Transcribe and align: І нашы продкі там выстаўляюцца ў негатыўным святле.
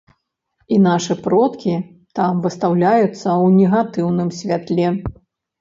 І 0.77 0.77
нашы 0.85 1.15
продкі 1.27 1.75
там 2.21 2.39
выстаўляюцца 2.45 3.05
ў 3.05 3.45
негатыўным 3.59 4.29
святле. 4.39 4.87